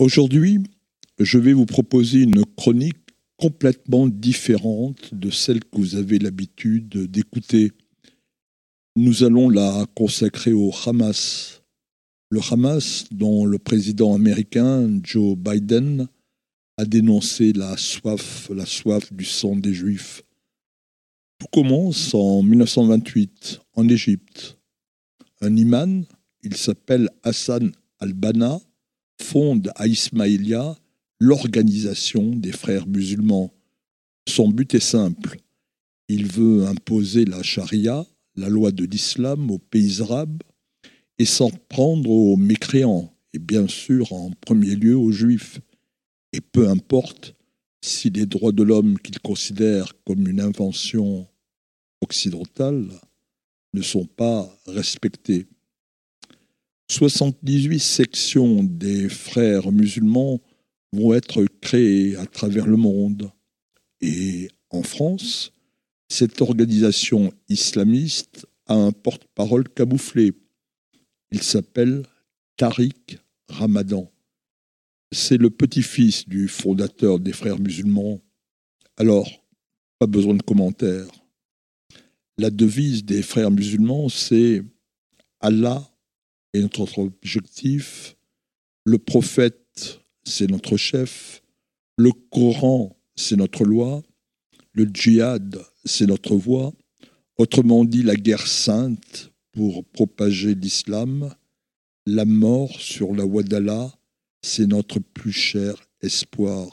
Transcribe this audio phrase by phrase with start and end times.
[0.00, 0.60] Aujourd'hui,
[1.18, 2.98] je vais vous proposer une chronique
[3.36, 7.72] complètement différente de celle que vous avez l'habitude d'écouter.
[8.94, 11.62] Nous allons la consacrer au Hamas.
[12.30, 16.06] Le Hamas, dont le président américain Joe Biden
[16.76, 20.22] a dénoncé la soif, la soif du sang des Juifs.
[21.40, 24.58] Tout commence en 1928, en Égypte.
[25.40, 26.04] Un imam,
[26.44, 28.60] il s'appelle Hassan al-Banna,
[29.20, 30.76] fonde à Ismaïlia
[31.20, 33.52] l'organisation des frères musulmans.
[34.28, 35.38] Son but est simple.
[36.08, 40.42] Il veut imposer la charia, la loi de l'islam, aux pays arabes
[41.18, 45.60] et s'en prendre aux mécréants, et bien sûr en premier lieu aux juifs.
[46.32, 47.34] Et peu importe
[47.82, 51.26] si les droits de l'homme qu'il considère comme une invention
[52.00, 52.88] occidentale
[53.74, 55.46] ne sont pas respectés.
[56.90, 60.40] 78 sections des frères musulmans
[60.92, 63.30] vont être créées à travers le monde.
[64.00, 65.52] Et en France,
[66.08, 70.32] cette organisation islamiste a un porte-parole camouflé.
[71.30, 72.06] Il s'appelle
[72.56, 74.10] Tariq Ramadan.
[75.12, 78.20] C'est le petit-fils du fondateur des frères musulmans.
[78.96, 79.28] Alors,
[79.98, 81.08] pas besoin de commentaires.
[82.38, 84.62] La devise des frères musulmans, c'est
[85.40, 85.90] Allah
[86.54, 88.16] et notre objectif.
[88.84, 91.42] Le prophète, c'est notre chef.
[91.96, 94.02] Le Coran, c'est notre loi.
[94.72, 96.72] Le djihad, c'est notre voie.
[97.36, 101.34] Autrement dit, la guerre sainte pour propager l'islam.
[102.06, 103.92] La mort sur la d'Allah,
[104.42, 106.70] c'est notre plus cher espoir.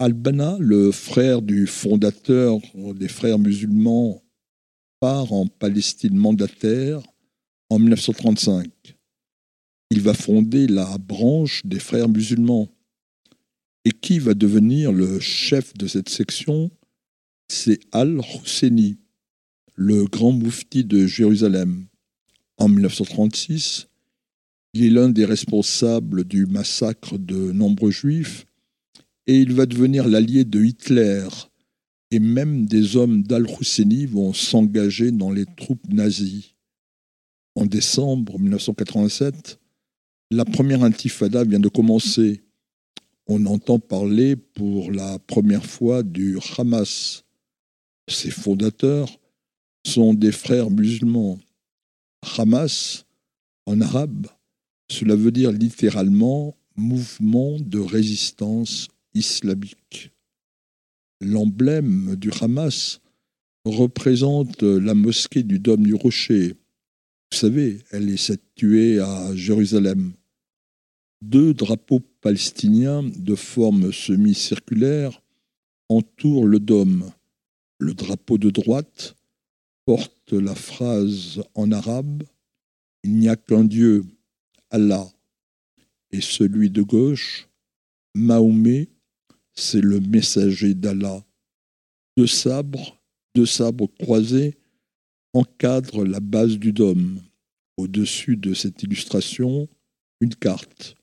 [0.00, 4.22] Albana, le frère du fondateur des frères musulmans,
[4.98, 7.00] part en Palestine mandataire
[7.74, 8.70] en 1935.
[9.90, 12.68] Il va fonder la branche des frères musulmans.
[13.84, 16.70] Et qui va devenir le chef de cette section?
[17.48, 18.98] C'est Al-Husseini,
[19.74, 21.86] le grand moufti de Jérusalem.
[22.58, 23.88] En 1936,
[24.72, 28.46] il est l'un des responsables du massacre de nombreux juifs
[29.26, 31.26] et il va devenir l'allié de Hitler.
[32.12, 36.53] Et même des hommes d'Al-Husseini vont s'engager dans les troupes nazies
[37.54, 39.58] en décembre 1987,
[40.30, 42.42] la première intifada vient de commencer.
[43.26, 47.24] On entend parler pour la première fois du Hamas.
[48.08, 49.08] Ses fondateurs
[49.86, 51.38] sont des frères musulmans.
[52.36, 53.06] Hamas,
[53.66, 54.26] en arabe,
[54.90, 60.10] cela veut dire littéralement mouvement de résistance islamique.
[61.20, 63.00] L'emblème du Hamas
[63.64, 66.56] représente la mosquée du Dôme du Rocher,
[67.34, 70.12] vous savez, elle est située à Jérusalem.
[71.20, 75.20] Deux drapeaux palestiniens de forme semi-circulaire
[75.88, 77.10] entourent le dôme.
[77.78, 79.16] Le drapeau de droite
[79.84, 82.22] porte la phrase en arabe
[83.02, 84.04] Il n'y a qu'un Dieu,
[84.70, 85.04] Allah.
[86.12, 87.48] Et celui de gauche,
[88.14, 88.86] Mahomet,
[89.54, 91.24] c'est le messager d'Allah.
[92.16, 92.96] Deux sabres,
[93.34, 94.56] deux sabres croisés
[95.34, 97.20] encadre la base du dôme.
[97.76, 99.68] Au-dessus de cette illustration,
[100.20, 100.94] une carte.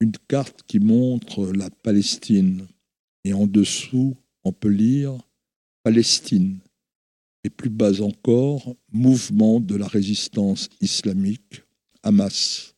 [0.00, 2.66] Une carte qui montre la Palestine.
[3.24, 5.18] Et en dessous, on peut lire
[5.82, 6.60] Palestine.
[7.42, 11.62] Et plus bas encore, mouvement de la résistance islamique,
[12.02, 12.74] Hamas.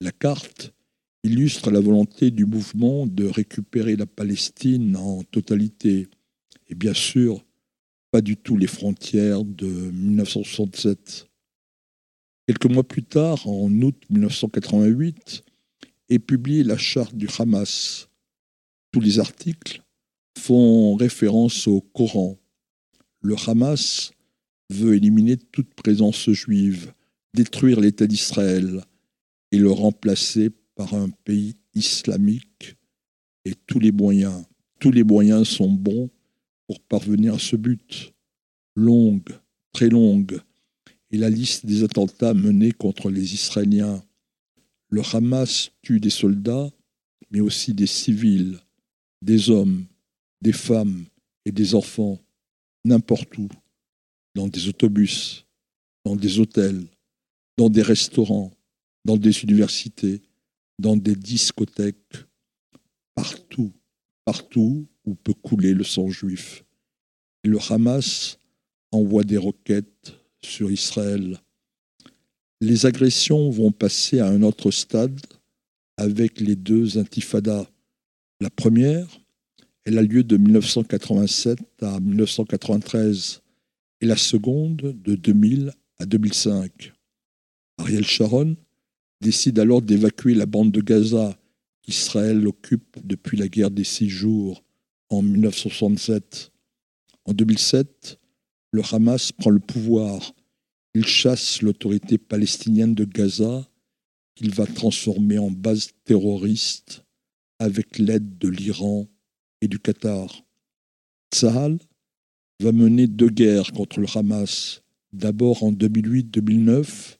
[0.00, 0.72] La carte
[1.24, 6.08] illustre la volonté du mouvement de récupérer la Palestine en totalité.
[6.68, 7.44] Et bien sûr,
[8.10, 11.26] pas du tout les frontières de 1967.
[12.46, 15.44] Quelques mois plus tard, en août 1988,
[16.08, 18.08] est publiée la charte du Hamas.
[18.92, 19.82] Tous les articles
[20.38, 22.38] font référence au Coran.
[23.20, 24.12] Le Hamas
[24.70, 26.94] veut éliminer toute présence juive,
[27.34, 28.82] détruire l'État d'Israël
[29.52, 32.76] et le remplacer par un pays islamique.
[33.44, 34.44] Et tous les moyens,
[34.78, 36.10] tous les moyens sont bons
[36.68, 38.14] pour parvenir à ce but.
[38.76, 39.30] Longue,
[39.72, 40.40] très longue,
[41.10, 44.04] est la liste des attentats menés contre les Israéliens.
[44.90, 46.70] Le Hamas tue des soldats,
[47.30, 48.60] mais aussi des civils,
[49.22, 49.86] des hommes,
[50.40, 51.06] des femmes
[51.44, 52.18] et des enfants,
[52.84, 53.48] n'importe où,
[54.34, 55.46] dans des autobus,
[56.04, 56.86] dans des hôtels,
[57.56, 58.52] dans des restaurants,
[59.04, 60.22] dans des universités,
[60.78, 62.24] dans des discothèques,
[63.14, 63.72] partout,
[64.28, 66.62] partout où peut couler le sang juif.
[67.44, 68.38] Le Hamas
[68.92, 71.38] envoie des roquettes sur Israël.
[72.60, 75.18] Les agressions vont passer à un autre stade
[75.96, 77.66] avec les deux intifadas.
[78.42, 79.06] La première,
[79.86, 83.40] elle a lieu de 1987 à 1993
[84.02, 86.92] et la seconde de 2000 à 2005.
[87.78, 88.56] Ariel Sharon
[89.22, 91.34] décide alors d'évacuer la bande de Gaza
[91.88, 94.62] qu'Israël occupe depuis la guerre des six jours
[95.08, 96.52] en 1967.
[97.24, 98.18] En 2007,
[98.72, 100.34] le Hamas prend le pouvoir.
[100.92, 103.66] Il chasse l'autorité palestinienne de Gaza
[104.34, 107.04] qu'il va transformer en base terroriste
[107.58, 109.08] avec l'aide de l'Iran
[109.62, 110.44] et du Qatar.
[111.32, 111.78] Tsahal
[112.60, 114.82] va mener deux guerres contre le Hamas.
[115.14, 117.16] D'abord en 2008-2009,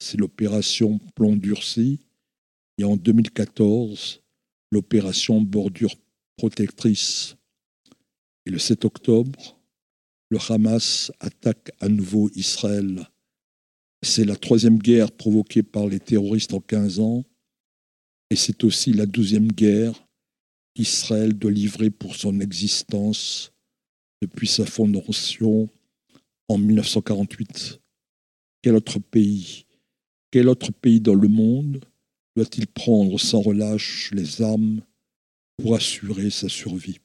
[0.00, 2.00] c'est l'opération Plomb durci,
[2.80, 4.22] et en 2014,
[4.70, 5.94] l'opération Bordure
[6.38, 7.36] protectrice.
[8.46, 9.60] Et le 7 octobre,
[10.30, 13.06] le Hamas attaque à nouveau Israël.
[14.02, 17.22] C'est la troisième guerre provoquée par les terroristes en 15 ans,
[18.30, 19.92] et c'est aussi la douzième guerre
[20.74, 23.52] qu'Israël doit livrer pour son existence
[24.22, 25.68] depuis sa fondation
[26.48, 27.78] en 1948.
[28.62, 29.66] Quel autre pays,
[30.30, 31.84] quel autre pays dans le monde
[32.36, 34.80] doit-il prendre sans relâche les armes
[35.58, 37.00] pour assurer sa survie?